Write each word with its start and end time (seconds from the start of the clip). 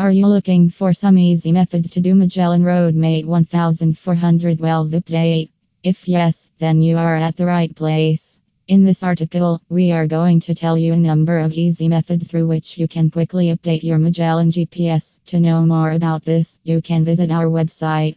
Are 0.00 0.10
you 0.10 0.28
looking 0.28 0.70
for 0.70 0.94
some 0.94 1.18
easy 1.18 1.52
methods 1.52 1.90
to 1.90 2.00
do 2.00 2.14
Magellan 2.14 2.64
Road 2.64 2.94
Mate 2.94 3.26
1412 3.26 4.88
update? 4.88 5.50
If 5.82 6.08
yes, 6.08 6.50
then 6.58 6.80
you 6.80 6.96
are 6.96 7.16
at 7.16 7.36
the 7.36 7.44
right 7.44 7.76
place. 7.76 8.40
In 8.66 8.82
this 8.82 9.02
article, 9.02 9.60
we 9.68 9.92
are 9.92 10.06
going 10.06 10.40
to 10.40 10.54
tell 10.54 10.78
you 10.78 10.94
a 10.94 10.96
number 10.96 11.38
of 11.38 11.52
easy 11.52 11.86
methods 11.86 12.28
through 12.28 12.46
which 12.46 12.78
you 12.78 12.88
can 12.88 13.10
quickly 13.10 13.54
update 13.54 13.82
your 13.82 13.98
Magellan 13.98 14.50
GPS. 14.50 15.18
To 15.26 15.38
know 15.38 15.66
more 15.66 15.90
about 15.90 16.24
this, 16.24 16.58
you 16.64 16.80
can 16.80 17.04
visit 17.04 17.30
our 17.30 17.44
website 17.44 18.16